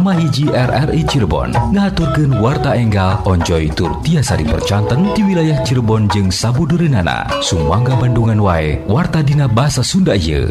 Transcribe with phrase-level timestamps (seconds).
[0.00, 7.28] hiji RRI Cirebon ngaturkeun warta enggal onjoy tur tiasa dipercanten di wilayah Cirebon jeung sabudureunana
[7.44, 10.48] sumangga Bandungan wae warta dina bahasa Sunda ieu.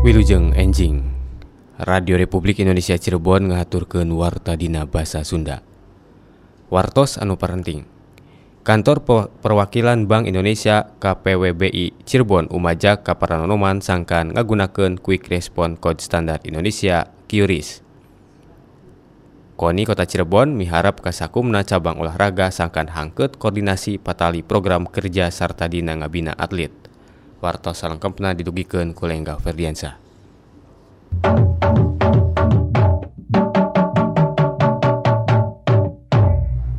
[0.00, 1.04] Wilujeng enjing.
[1.84, 5.60] Radio Republik Indonesia Cirebon ngaturkeun warta dina bahasa Sunda.
[6.72, 7.84] Wartos anu parenting.
[8.64, 9.04] Kantor
[9.44, 17.82] Perwakilan Bank Indonesia KPWBI Cirebon Umaja Kaparanonoman sangkan ngagunakeun Quick Response Code Standar Indonesia QRIS.
[19.58, 25.98] Koni Kota Cirebon miharap kasakumna cabang olahraga sangkan hangket koordinasi patali program kerja sarta dina
[25.98, 26.70] ngabina atlet.
[27.42, 29.98] Wartos salengkempna didugikeun ku Lengga Ferdiansa.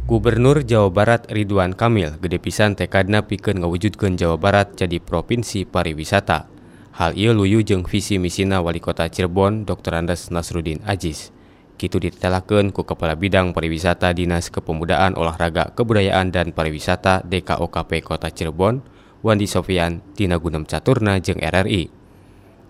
[0.08, 6.55] Gubernur Jawa Barat Ridwan Kamil gede pisan tekadna pikeun ngawujudkeun Jawa Barat jadi provinsi pariwisata.
[6.96, 10.00] Hal ieu luyu jeung visi misina Wali Kota Cirebon Dr.
[10.00, 11.28] Andes Nasrudin Aziz.
[11.76, 18.80] Kitu ditelakeun ku Kepala Bidang Pariwisata Dinas Kepemudaan Olahraga Kebudayaan dan Pariwisata DKOKP Kota Cirebon,
[19.28, 21.92] Wandi Sofian Tina Gunem Caturna jeung RRI.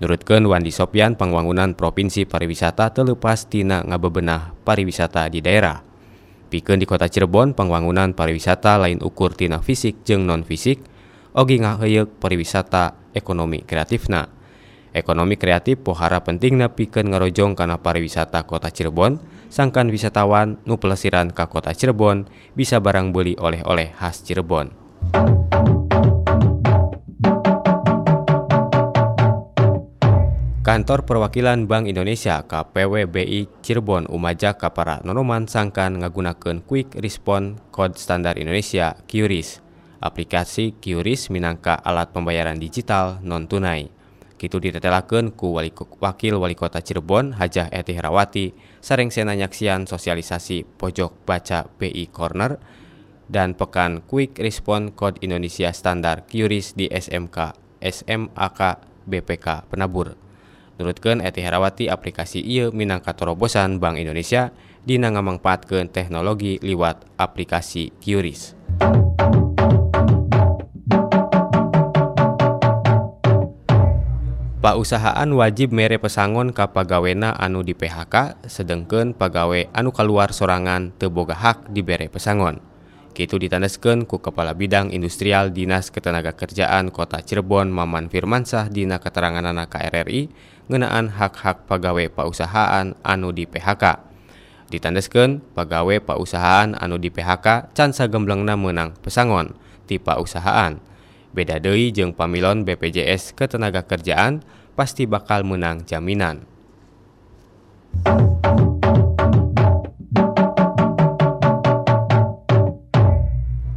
[0.02, 5.86] Nurutkeun Wandi Sofian pangwangunan Provinsi Pariwisata terlepas tina ngabebenah pariwisata di daerah.
[6.50, 10.82] Pikeun di Kota Cirebon pangwangunan pariwisata lain ukur tina fisik jeung non fisik,
[11.38, 14.28] ogi ngaheyeuk pariwisata ekonomi kreatifna.
[14.96, 19.20] Ekonomi kreatif pohara pentingna pikeun ngarojong kana pariwisata kota Cirebon
[19.52, 24.72] sangkan wisatawan nu pelesiran ka kota Cirebon bisa barang beli oleh-oleh khas Cirebon.
[30.66, 38.40] Kantor Perwakilan Bank Indonesia KPWBI Cirebon Umaja Kapara Nonoman sangkan ngagunakeun Quick Response Code Standar
[38.42, 39.65] Indonesia QRIS.
[40.04, 43.88] Aplikasi QRIS minangka alat pembayaran digital non tunai.
[44.36, 48.52] Kitu ditetelakeun ku wali, Wakil Wali Kota Cirebon Hajah Eti Herawati
[48.84, 52.60] sareng sena nyaksian sosialisasi pojok baca BI Corner
[53.32, 58.60] dan pekan Quick Response Code Indonesia Standar QRIS di SMK SMAK
[59.08, 60.20] BPK Penabur.
[60.76, 64.52] Nurutkeun Eti Herawati aplikasi ieu minangka terobosan Bank Indonesia
[64.84, 68.60] dina ngamangpaatkeun teknologi liwat aplikasi QRIS.
[74.66, 81.38] pausahaan wajib mere pesangon ka pagawena anu di PHK sedangkan pegawai anu keluar sorangan teboga
[81.38, 82.58] hak dibere pesangon
[83.14, 89.46] Kitu ditandaskan ku Kepala Bidang Industrial Dinas Ketenaga Kerjaan Kota Cirebon Maman Firmansah Dina Keterangan
[89.46, 90.34] Anak KRRI
[90.66, 94.02] ngenaan hak-hak pegawai pausahaan anu di PHK.
[94.74, 99.56] Ditandaskan pegawai pausahaan anu di PHK cansa gemblengna menang pesangon,
[99.88, 100.82] tipe usahaan.
[101.32, 106.44] Beda deui jeung pamilon BPJS Ketenagakerjaan Kerjaan pasti bakal menang jaminan.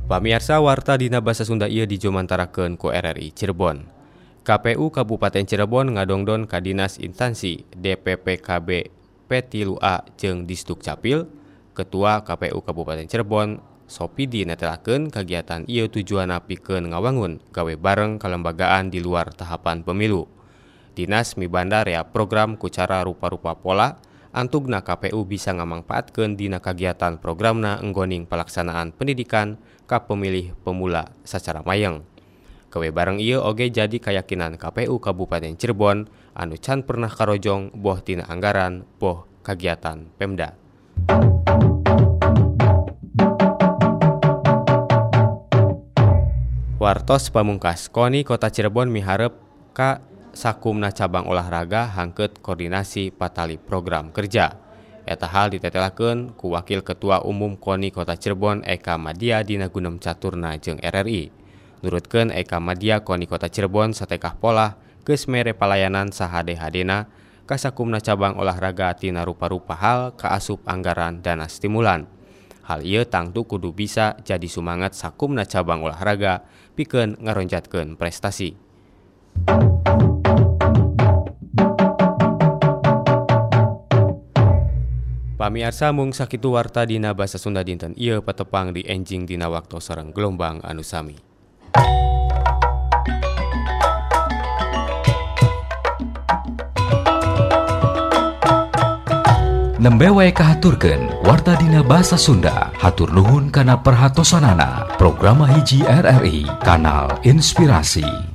[0.08, 3.86] Pamiarsa warta dina basa Sunda ieu dijomantarakeun ku RRI Cirebon.
[4.42, 8.88] KPU Kabupaten Cirebon ngadongdon ka dinas instansi DPPKB
[9.28, 11.28] P3A jeung Disduk Capil,
[11.76, 19.00] Ketua KPU Kabupaten Cirebon Sopidi netelakeun kegiatan ieu tujuan pikeun ngawangun gawe bareng kelembagaan di
[19.00, 20.37] luar tahapan pemilu.
[20.98, 24.02] Dinas mibanda rea program ku cara rupa-rupa pola
[24.34, 32.02] antugna KPU bisa ngamangpaatkeun dina kegiatan programna enggoning pelaksanaan pendidikan ka pemilih pemula secara mayeng.
[32.74, 38.26] Kewe bareng iya oge jadi keyakinan KPU Kabupaten Cirebon anu can pernah karojong boh tina
[38.26, 40.58] anggaran boh kegiatan Pemda.
[46.82, 49.38] Wartos Pamungkas Koni Kota Cirebon miharep
[49.70, 50.02] ka
[50.38, 54.54] sakumna cabang olahraga hangket koordinasi patali program kerja.
[55.02, 60.54] Eta hal ditetelaken ku wakil ketua umum KONI Kota Cirebon Eka Madia dina Gunem Caturna
[60.62, 61.34] jeung RRI
[61.82, 67.10] nurutkeun Eka Madia KONI Kota Cirebon satekah pola geus mere palayanan sahade hadena
[67.50, 72.06] kasakumna cabang olahraga tina rupa-rupa hal kaasup anggaran dana stimulan.
[72.62, 76.44] Hal ieu tangtu kudu bisa jadi sumangat sakumna cabang olahraga
[76.76, 78.68] pikeun ngaronjatkeun prestasi.
[85.38, 87.94] Pamiarsa mung sakitu warta dina basa Sunda dinten.
[87.94, 91.14] Ieu patepang di enjing dina waktu sareng gelombang anu sami.
[99.78, 104.90] Nembe wae kahaturkeun warta dina basa Sunda hatur nuhun kana perhatosanana.
[104.98, 108.27] Program hiji RRI kanal inspirasi